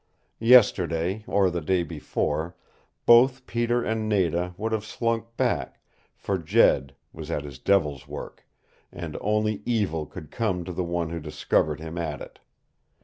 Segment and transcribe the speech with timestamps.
[0.39, 2.55] Yesterday, or the day before,
[3.05, 5.79] both Peter and Nada would have slunk back,
[6.15, 8.47] for Jed was at his devil's work,
[8.91, 12.39] and only evil could come to the one who discovered him at it.